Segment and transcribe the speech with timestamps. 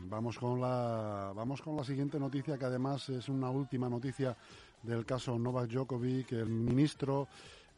[0.08, 4.34] vamos con la vamos con la siguiente noticia que además es una última noticia
[4.82, 6.32] del caso Novak Djokovic.
[6.32, 7.28] El ministro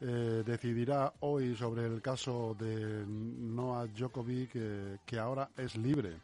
[0.00, 6.18] eh, decidirá hoy sobre el caso de Novak Djokovic eh, que ahora es libre.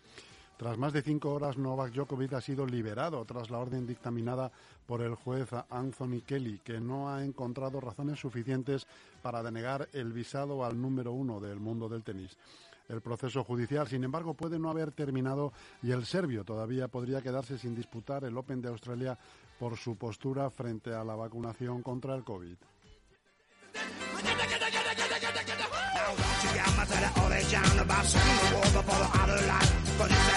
[0.57, 4.53] Tras más de cinco horas, Novak Djokovic ha sido liberado tras la orden dictaminada
[4.87, 8.87] por el juez Anthony Kelly, que no ha encontrado razones suficientes
[9.23, 12.37] para denegar el visado al número uno del mundo del tenis.
[12.91, 17.57] El proceso judicial, sin embargo, puede no haber terminado y el serbio todavía podría quedarse
[17.57, 19.17] sin disputar el Open de Australia
[19.59, 22.57] por su postura frente a la vacunación contra el COVID.
[28.81, 30.30] up the other life,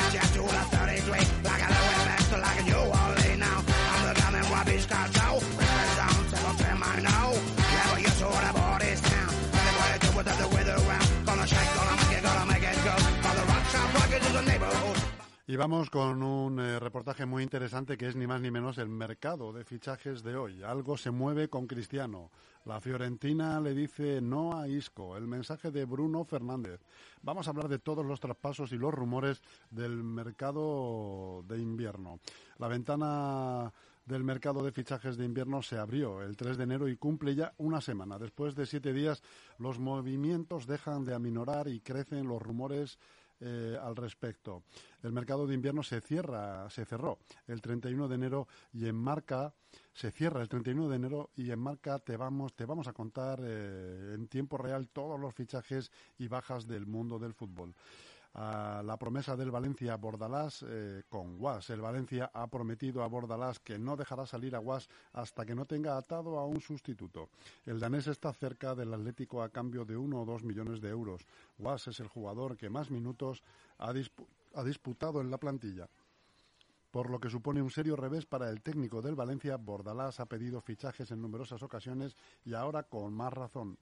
[15.54, 18.90] Y vamos con un eh, reportaje muy interesante que es ni más ni menos el
[18.90, 20.64] mercado de fichajes de hoy.
[20.64, 22.32] Algo se mueve con Cristiano.
[22.66, 25.16] La Fiorentina le dice no a Isco.
[25.16, 26.80] El mensaje de Bruno Fernández.
[27.22, 32.20] Vamos a hablar de todos los traspasos y los rumores del mercado de invierno.
[32.58, 33.72] La ventana
[34.08, 37.54] del mercado de fichajes de invierno se abrió el 3 de enero y cumple ya
[37.58, 38.18] una semana.
[38.18, 39.22] Después de siete días,
[39.60, 42.98] los movimientos dejan de aminorar y crecen los rumores
[43.46, 44.64] eh, al respecto.
[45.02, 49.54] El mercado de invierno se cierra, se cerró el 31 de enero y en marca
[49.92, 53.42] se cierra el 31 de enero y en marca te vamos te vamos a contar
[53.44, 57.76] eh, en tiempo real todos los fichajes y bajas del mundo del fútbol.
[58.36, 61.70] A la promesa del Valencia a Bordalás eh, con Guas.
[61.70, 65.66] El Valencia ha prometido a Bordalás que no dejará salir a Guas hasta que no
[65.66, 67.30] tenga atado a un sustituto.
[67.66, 71.28] El danés está cerca del Atlético a cambio de uno o dos millones de euros.
[71.60, 73.44] Guas es el jugador que más minutos
[73.78, 73.94] ha,
[74.56, 75.88] ha disputado en la plantilla.
[76.94, 80.62] Por lo que supone un serio revés para el técnico del Valencia, Bordalás ha pedido
[80.62, 83.78] fichajes en numerosas ocasiones y ahora con más razón.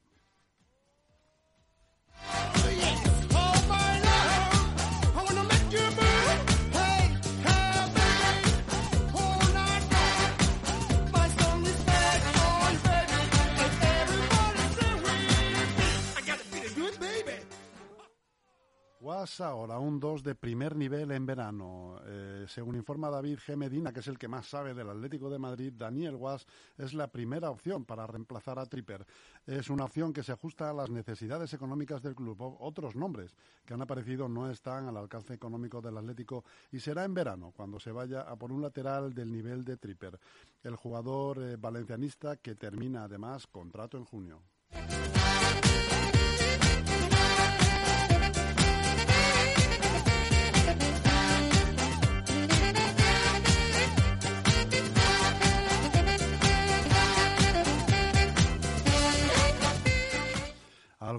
[19.01, 21.99] Guas ahora un 2 de primer nivel en verano.
[22.05, 23.57] Eh, según informa David G.
[23.57, 26.45] Medina, que es el que más sabe del Atlético de Madrid, Daniel Guas
[26.77, 29.03] es la primera opción para reemplazar a Tripper.
[29.47, 32.37] Es una opción que se ajusta a las necesidades económicas del club.
[32.59, 37.15] Otros nombres que han aparecido no están al alcance económico del Atlético y será en
[37.15, 40.19] verano cuando se vaya a por un lateral del nivel de Tripper.
[40.61, 44.43] El jugador eh, valencianista que termina además contrato en junio.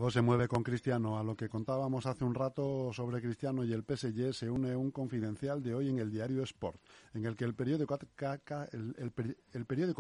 [0.03, 1.17] Algo se mueve con Cristiano.
[1.17, 4.91] A lo que contábamos hace un rato sobre Cristiano y el PSG se une un
[4.91, 6.83] confidencial de hoy en el diario Sport,
[7.15, 7.97] en el que el periódico,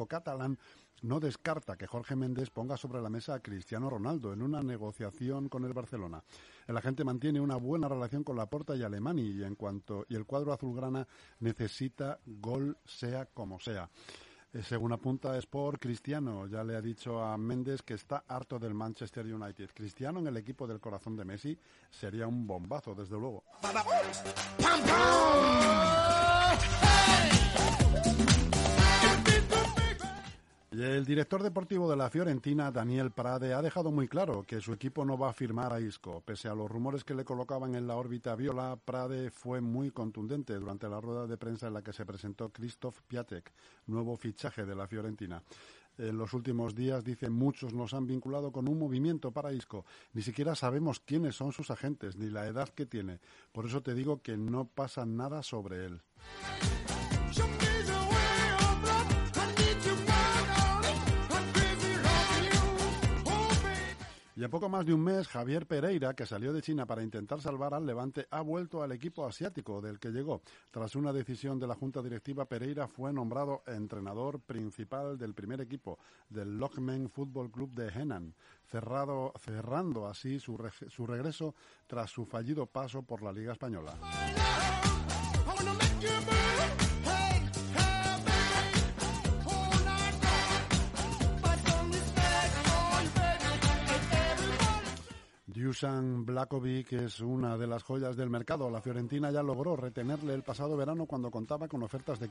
[0.08, 0.58] catalán
[1.02, 5.48] no descarta que Jorge Méndez ponga sobre la mesa a Cristiano Ronaldo en una negociación
[5.48, 6.24] con el Barcelona.
[6.66, 10.26] El agente mantiene una buena relación con Laporta y Alemani y en cuanto y el
[10.26, 11.06] cuadro azulgrana
[11.38, 13.88] necesita gol sea como sea.
[14.54, 18.74] Eh, según apunta Sport, Cristiano ya le ha dicho a Méndez que está harto del
[18.74, 19.70] Manchester United.
[19.72, 21.58] Cristiano en el equipo del corazón de Messi
[21.90, 23.44] sería un bombazo, desde luego.
[30.72, 35.04] El director deportivo de la Fiorentina, Daniel Prade, ha dejado muy claro que su equipo
[35.04, 36.22] no va a firmar a Isco.
[36.24, 40.54] Pese a los rumores que le colocaban en la órbita viola, Prade fue muy contundente
[40.54, 43.52] durante la rueda de prensa en la que se presentó Christoph Piatek,
[43.86, 45.42] nuevo fichaje de la Fiorentina.
[45.98, 49.84] En los últimos días, dice, muchos nos han vinculado con un movimiento para Isco.
[50.14, 53.20] Ni siquiera sabemos quiénes son sus agentes, ni la edad que tiene.
[53.52, 56.00] Por eso te digo que no pasa nada sobre él.
[64.42, 67.40] Y a poco más de un mes, Javier Pereira, que salió de China para intentar
[67.40, 70.42] salvar al Levante, ha vuelto al equipo asiático del que llegó.
[70.72, 76.00] Tras una decisión de la Junta Directiva, Pereira fue nombrado entrenador principal del primer equipo
[76.28, 78.34] del Lockman Football Club de Henan,
[78.64, 80.58] cerrando así su,
[80.88, 81.54] su regreso
[81.86, 83.96] tras su fallido paso por la Liga Española.
[95.54, 98.70] Dusan Blakovic es una de las joyas del mercado.
[98.70, 102.26] La Fiorentina ya logró retenerle el pasado verano cuando contaba con ofertas de,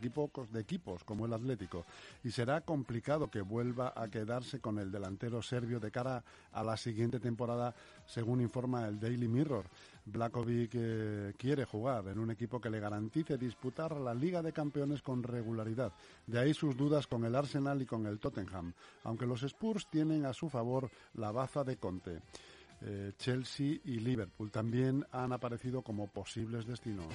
[0.59, 1.85] equipos como el Atlético
[2.23, 6.75] y será complicado que vuelva a quedarse con el delantero serbio de cara a la
[6.77, 7.75] siguiente temporada,
[8.07, 9.65] según informa el Daily Mirror.
[10.03, 15.03] Blakovic eh, quiere jugar en un equipo que le garantice disputar la Liga de Campeones
[15.03, 15.93] con regularidad.
[16.25, 18.73] De ahí sus dudas con el Arsenal y con el Tottenham,
[19.03, 22.21] aunque los Spurs tienen a su favor la baza de Conte.
[22.83, 27.05] Eh, Chelsea y Liverpool también han aparecido como posibles destinos.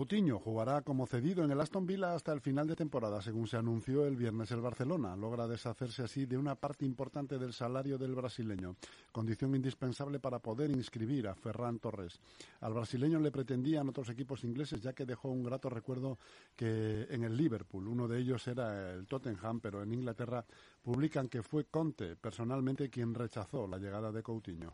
[0.00, 3.58] Coutinho jugará como cedido en el Aston Villa hasta el final de temporada, según se
[3.58, 5.14] anunció el viernes el Barcelona.
[5.14, 8.76] Logra deshacerse así de una parte importante del salario del brasileño,
[9.12, 12.18] condición indispensable para poder inscribir a Ferran Torres.
[12.62, 16.18] Al brasileño le pretendían otros equipos ingleses, ya que dejó un grato recuerdo
[16.56, 20.46] que en el Liverpool, uno de ellos era el Tottenham, pero en Inglaterra
[20.82, 24.72] publican que fue Conte personalmente quien rechazó la llegada de Coutinho.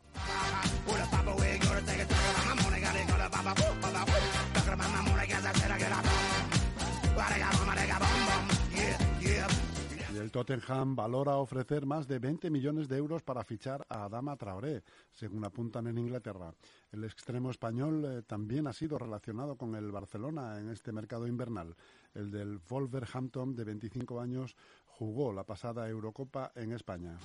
[10.13, 14.35] Y el Tottenham valora ofrecer más de 20 millones de euros para fichar a Adama
[14.35, 14.83] Traoré,
[15.13, 16.53] según apuntan en Inglaterra.
[16.91, 21.75] El extremo español eh, también ha sido relacionado con el Barcelona en este mercado invernal.
[22.13, 24.55] El del Wolverhampton, de 25 años,
[24.97, 27.17] jugó la pasada Eurocopa en España.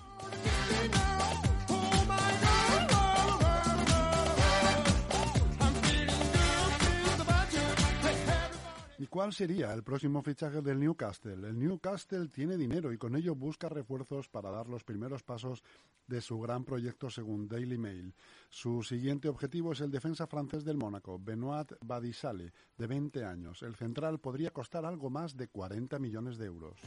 [9.02, 11.48] ¿Y cuál sería el próximo fichaje del Newcastle?
[11.48, 15.64] El Newcastle tiene dinero y con ello busca refuerzos para dar los primeros pasos
[16.06, 18.14] de su gran proyecto según Daily Mail.
[18.48, 23.64] Su siguiente objetivo es el defensa francés del Mónaco, Benoit Badisale, de 20 años.
[23.64, 26.78] El central podría costar algo más de 40 millones de euros.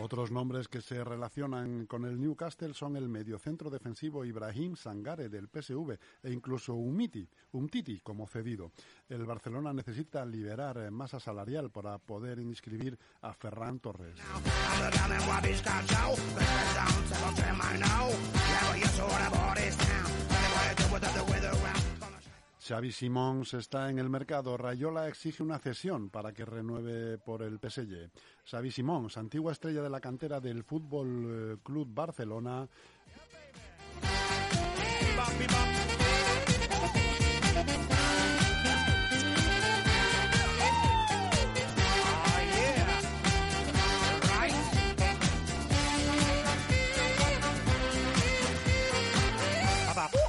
[0.00, 5.48] Otros nombres que se relacionan con el Newcastle son el mediocentro defensivo Ibrahim Sangare del
[5.48, 8.70] PSV e incluso Umiti, Umtiti como cedido.
[9.08, 14.16] El Barcelona necesita liberar masa salarial para poder inscribir a Ferran Torres.
[22.68, 24.58] Xavi Simons está en el mercado.
[24.58, 28.10] Rayola exige una cesión para que renueve por el PSG.
[28.44, 32.68] Xavi Simons, antigua estrella de la cantera del Fútbol eh, Club Barcelona.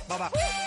[0.08, 0.59] Baba.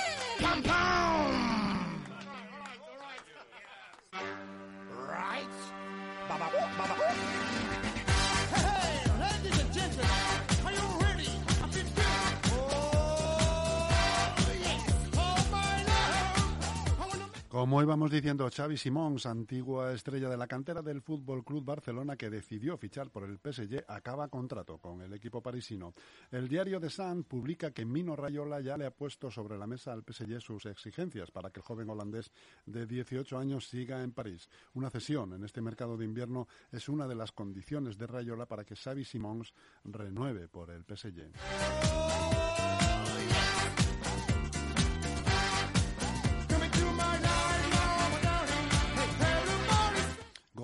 [17.62, 22.28] Como íbamos diciendo, Xavi Simons, antigua estrella de la cantera del Fútbol Club Barcelona que
[22.28, 25.94] decidió fichar por el PSG, acaba contrato con el equipo parisino.
[26.32, 29.92] El diario The Sun publica que Mino Rayola ya le ha puesto sobre la mesa
[29.92, 32.32] al PSG sus exigencias para que el joven holandés
[32.66, 34.48] de 18 años siga en París.
[34.74, 38.64] Una cesión en este mercado de invierno es una de las condiciones de Rayola para
[38.64, 39.54] que Xavi Simons
[39.84, 41.30] renueve por el PSG.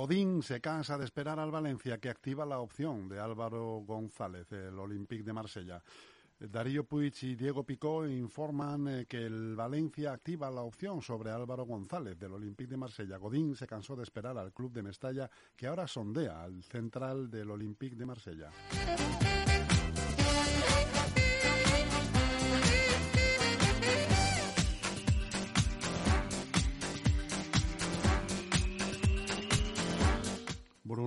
[0.09, 4.79] Godín se cansa de esperar al Valencia, que activa la opción de Álvaro González, el
[4.79, 5.83] Olympique de Marsella.
[6.41, 11.67] Darío Puig y Diego Picó informan eh, que el Valencia activa la opción sobre Álvaro
[11.67, 13.19] González del Olympique de Marsella.
[13.19, 17.51] Godín se cansó de esperar al club de Mestalla, que ahora sondea al central del
[17.51, 18.51] Olympique de Marsella.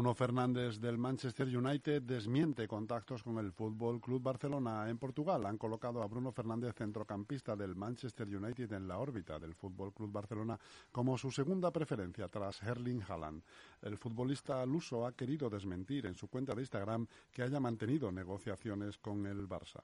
[0.01, 5.45] Bruno Fernández del Manchester United desmiente contactos con el Fútbol Club Barcelona en Portugal.
[5.45, 10.11] Han colocado a Bruno Fernández, centrocampista del Manchester United, en la órbita del Fútbol Club
[10.11, 10.59] Barcelona
[10.91, 13.43] como su segunda preferencia tras Erling Haaland.
[13.83, 18.97] El futbolista luso ha querido desmentir en su cuenta de Instagram que haya mantenido negociaciones
[18.97, 19.81] con el Barça.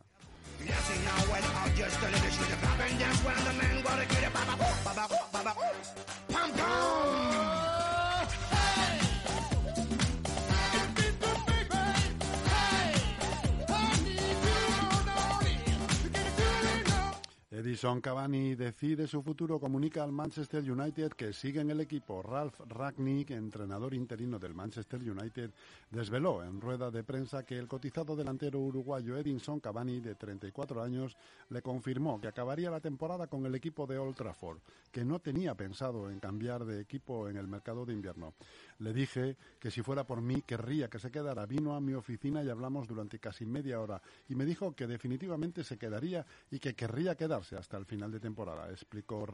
[17.58, 22.22] Edison Cavani decide su futuro, comunica al Manchester United que sigue en el equipo.
[22.22, 25.50] Ralph Ragnick, entrenador interino del Manchester United,
[25.90, 31.18] desveló en rueda de prensa que el cotizado delantero uruguayo Edison Cavani, de 34 años,
[31.50, 34.60] le confirmó que acabaría la temporada con el equipo de Old Trafford,
[34.92, 38.36] que no tenía pensado en cambiar de equipo en el mercado de invierno.
[38.80, 41.46] Le dije que si fuera por mí querría que se quedara.
[41.46, 44.02] Vino a mi oficina y hablamos durante casi media hora.
[44.30, 48.20] Y me dijo que definitivamente se quedaría y que querría quedarse hasta el final de
[48.20, 49.26] temporada, explicó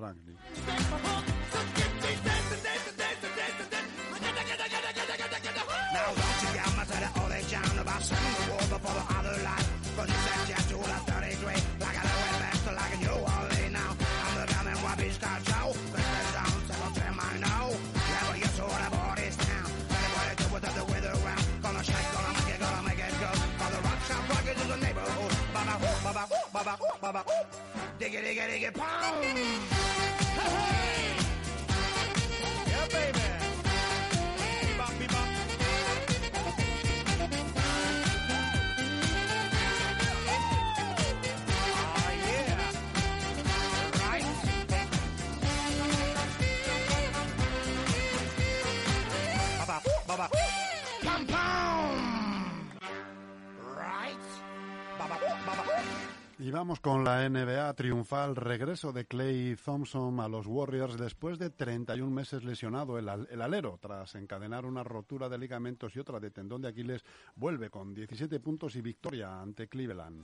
[27.04, 27.26] Ragni.
[28.00, 29.24] diggy, diggy, diggy, pound.
[29.24, 29.46] Hey,
[32.68, 33.20] Yeah, baby.
[34.64, 35.28] Bebop, bebop.
[50.36, 50.53] Oh,
[56.40, 61.52] Y vamos con la NBA triunfal regreso de Clay Thompson a los Warriors después de
[61.52, 62.98] 31 meses lesionado.
[62.98, 67.04] El, el, alero, tras encadenar una rotura de ligamentos y otra de tendón de Aquiles,
[67.36, 70.24] vuelve con 17 puntos y victoria ante Cleveland.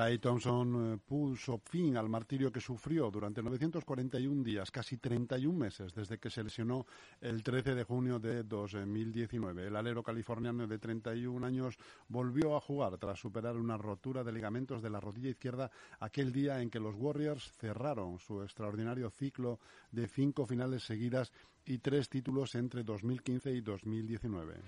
[0.00, 5.92] Clay Thompson eh, puso fin al martirio que sufrió durante 941 días, casi 31 meses,
[5.92, 6.86] desde que se lesionó
[7.20, 9.66] el 13 de junio de 2019.
[9.66, 11.76] El alero californiano de 31 años
[12.08, 16.62] volvió a jugar tras superar una rotura de ligamentos de la rodilla izquierda aquel día
[16.62, 19.60] en que los Warriors cerraron su extraordinario ciclo
[19.92, 21.30] de cinco finales seguidas
[21.66, 24.62] y tres títulos entre 2015 y 2019.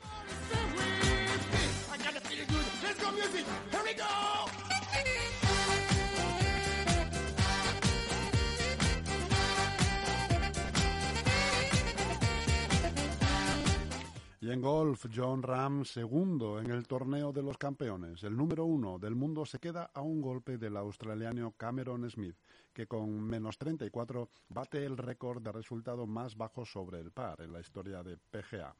[14.53, 18.23] En golf, John Ram, segundo en el torneo de los campeones.
[18.23, 22.37] El número uno del mundo se queda a un golpe del australiano Cameron Smith,
[22.71, 27.51] que con menos 34 bate el récord de resultado más bajo sobre el par en
[27.51, 28.77] la historia de PGA.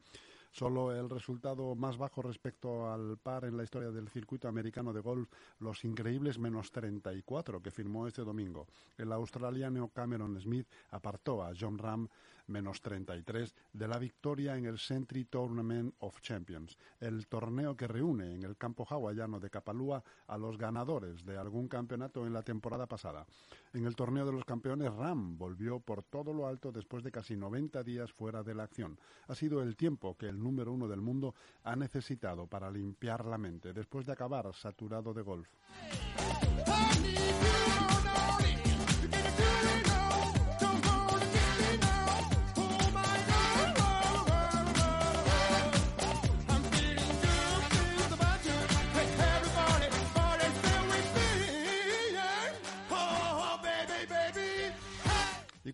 [0.51, 5.01] Solo el resultado más bajo respecto al par en la historia del circuito americano de
[5.01, 8.67] golf, los increíbles menos 34 que firmó este domingo.
[8.99, 12.07] El australiano Cameron Smith apartó a John Ram
[12.47, 18.35] menos 33 de la victoria en el Century Tournament of Champions, el torneo que reúne
[18.35, 22.87] en el campo hawaiano de Kapalua a los ganadores de algún campeonato en la temporada
[22.87, 23.27] pasada.
[23.73, 27.37] En el torneo de los campeones, Ram volvió por todo lo alto después de casi
[27.37, 28.99] 90 días fuera de la acción.
[29.29, 31.35] Ha sido el tiempo que el número uno del mundo
[31.65, 35.49] ha necesitado para limpiar la mente después de acabar saturado de golf.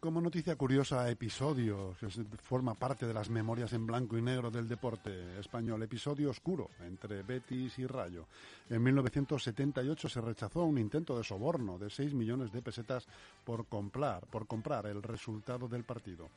[0.01, 2.09] Como noticia curiosa, episodio que
[2.43, 7.23] forma parte de las memorias en blanco y negro del deporte español, episodio oscuro entre
[7.23, 8.27] Betis y Rayo.
[8.69, 13.07] En 1978 se rechazó un intento de soborno de 6 millones de pesetas
[13.45, 16.29] por comprar, por comprar el resultado del partido.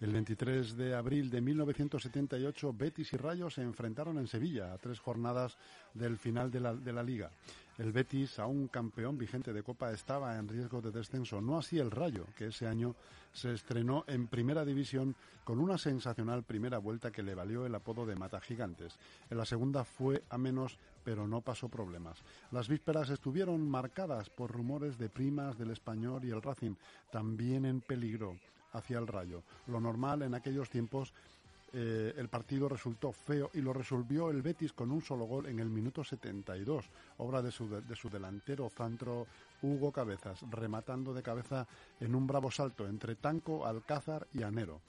[0.00, 4.98] El 23 de abril de 1978, Betis y Rayo se enfrentaron en Sevilla a tres
[4.98, 5.56] jornadas
[5.94, 7.30] del final de la liga.
[7.82, 11.90] El Betis, aún campeón vigente de Copa, estaba en riesgo de descenso, no así el
[11.90, 12.94] Rayo, que ese año
[13.32, 18.06] se estrenó en Primera División con una sensacional primera vuelta que le valió el apodo
[18.06, 18.96] de Mata Gigantes.
[19.28, 22.22] En la segunda fue a menos, pero no pasó problemas.
[22.52, 26.76] Las vísperas estuvieron marcadas por rumores de primas del Español y el Racing,
[27.10, 28.36] también en peligro
[28.74, 29.42] hacia el Rayo.
[29.66, 31.12] Lo normal en aquellos tiempos
[31.74, 35.58] eh, el partido resultó feo y lo resolvió el Betis con un solo gol en
[35.58, 36.84] el minuto 72,
[37.18, 39.26] obra de su, de su delantero Zantro
[39.62, 41.66] Hugo Cabezas, rematando de cabeza
[42.00, 44.82] en un bravo salto entre Tanco, Alcázar y Anero.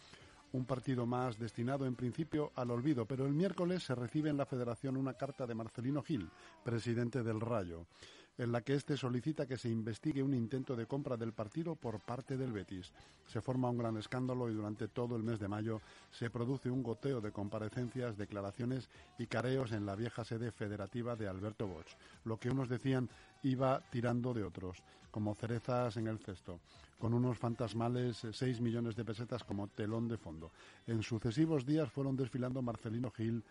[0.52, 4.46] Un partido más destinado en principio al olvido, pero el miércoles se recibe en la
[4.46, 6.30] Federación una carta de Marcelino Gil,
[6.63, 7.86] presidente del Rayo
[8.38, 12.00] en la que éste solicita que se investigue un intento de compra del partido por
[12.00, 12.92] parte del Betis.
[13.28, 16.84] Se forma un gran escándalo y durante todo el mes de mayo se produce un
[16.84, 21.96] goteo de comparecencias, declaraciones y careos en la vieja sede federativa de Alberto Bosch.
[22.25, 23.10] Lo que unos decían
[23.44, 26.60] iba tirando de otros, como cerezas en el cesto,
[26.98, 30.52] con unos fantasmales 6 eh, millones de pesetas como telón de fondo.
[30.88, 33.44] En sucesivos días fueron desfilando Marcelino Gil,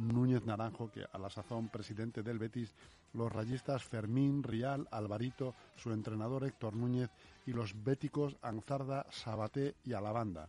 [0.00, 2.74] Núñez Naranjo, que a la sazón presidente del Betis,
[3.12, 7.10] los rayistas Fermín, Rial, Alvarito, su entrenador Héctor Núñez
[7.46, 10.48] y los béticos Anzarda, Sabaté y Alabanda.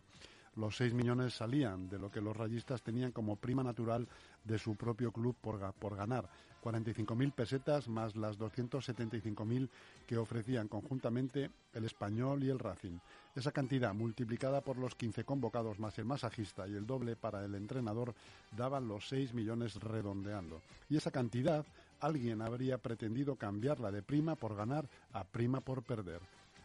[0.56, 4.06] Los seis millones salían de lo que los rayistas tenían como prima natural
[4.44, 6.28] de su propio club por, por ganar,
[6.62, 9.68] 45.000 pesetas más las 275.000
[10.06, 12.98] que ofrecían conjuntamente el Español y el Racing.
[13.34, 17.54] Esa cantidad multiplicada por los 15 convocados más el masajista y el doble para el
[17.54, 18.14] entrenador
[18.56, 20.62] daban los 6 millones redondeando.
[20.88, 21.66] Y esa cantidad
[22.00, 26.20] alguien habría pretendido cambiarla de prima por ganar a prima por perder.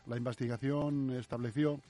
[0.05, 1.81] La investigación estableció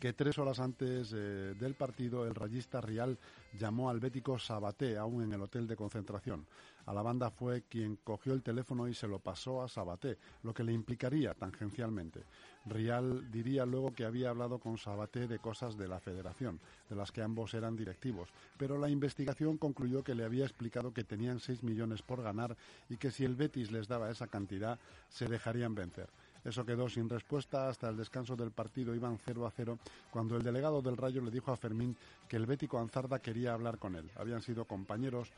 [0.00, 3.18] que tres horas antes eh, del partido el rayista Rial
[3.58, 6.46] llamó al bético Sabaté, aún en el hotel de concentración.
[6.86, 10.54] A la banda fue quien cogió el teléfono y se lo pasó a Sabaté, lo
[10.54, 12.24] que le implicaría tangencialmente.
[12.66, 17.12] Rial diría luego que había hablado con Sabaté de cosas de la federación, de las
[17.12, 21.62] que ambos eran directivos, pero la investigación concluyó que le había explicado que tenían seis
[21.62, 22.56] millones por ganar
[22.88, 26.08] y que si el Betis les daba esa cantidad se dejarían vencer.
[26.44, 28.94] Eso quedó sin respuesta hasta el descanso del partido.
[28.94, 29.78] Iban 0 a 0
[30.10, 31.96] cuando el delegado del Rayo le dijo a Fermín
[32.28, 34.10] que el bético Anzarda quería hablar con él.
[34.16, 35.30] Habían sido compañeros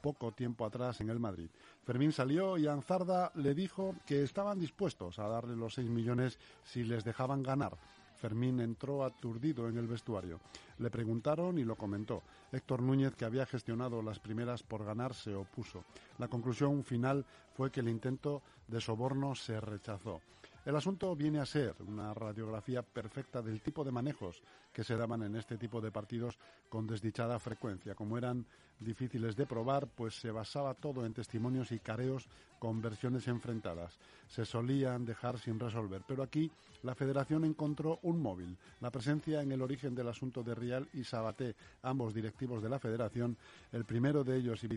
[0.00, 1.48] poco tiempo atrás en el Madrid.
[1.84, 6.84] Fermín salió y Anzarda le dijo que estaban dispuestos a darle los 6 millones si
[6.84, 7.76] les dejaban ganar.
[8.20, 10.40] Fermín entró aturdido en el vestuario.
[10.78, 12.22] Le preguntaron y lo comentó.
[12.52, 15.84] Héctor Núñez, que había gestionado las primeras por ganar, se opuso.
[16.18, 20.20] La conclusión final fue que el intento de soborno se rechazó.
[20.66, 24.42] El asunto viene a ser una radiografía perfecta del tipo de manejos
[24.74, 27.94] que se daban en este tipo de partidos con desdichada frecuencia.
[27.94, 28.44] Como eran
[28.78, 33.98] difíciles de probar, pues se basaba todo en testimonios y careos con versiones enfrentadas.
[34.28, 36.50] Se solían dejar sin resolver, pero aquí
[36.82, 38.58] la Federación encontró un móvil.
[38.80, 42.78] La presencia en el origen del asunto de Rial y Sabaté, ambos directivos de la
[42.78, 43.36] Federación,
[43.72, 44.68] el primero de ellos y,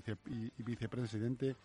[0.58, 1.58] y vicepresidente,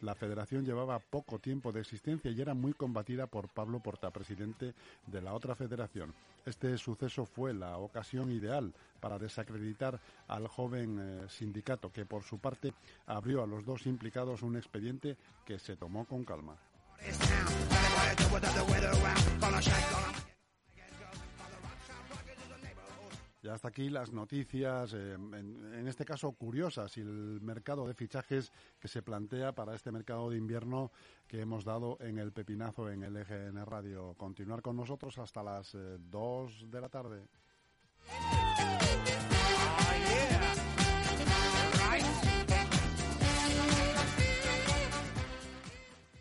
[0.00, 4.74] la federación llevaba poco tiempo de existencia y era muy combatida por Pablo Porta, presidente
[5.06, 6.14] de la otra federación.
[6.44, 12.38] Este suceso fue la ocasión ideal para desacreditar al joven eh, sindicato, que por su
[12.38, 12.72] parte
[13.06, 16.56] abrió a los dos implicados un expediente que se tomó con calma.
[23.46, 28.50] Ya hasta aquí las noticias, eh, en, este caso curiosas, y el mercado de fichajes
[28.80, 30.90] que se plantea para este mercado de invierno
[31.28, 34.14] que hemos dado en el Pepinazo en el EGN Radio.
[34.14, 35.76] Continuar con nosotros hasta las
[36.10, 37.28] 2 eh, de la tarde.